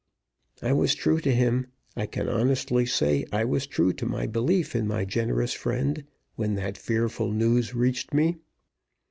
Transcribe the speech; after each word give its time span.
I 0.63 0.73
was 0.73 0.95
true 0.95 1.19
to 1.19 1.31
him 1.31 1.67
I 1.95 2.07
can 2.07 2.27
honestly 2.27 2.87
say 2.87 3.23
I 3.31 3.45
was 3.45 3.67
true 3.67 3.93
to 3.93 4.05
my 4.07 4.25
belief 4.25 4.75
in 4.75 4.87
my 4.87 5.05
generous 5.05 5.53
friend 5.53 6.05
when 6.35 6.55
that 6.55 6.75
fearful 6.75 7.31
news 7.31 7.75
reached 7.75 8.11
me. 8.11 8.37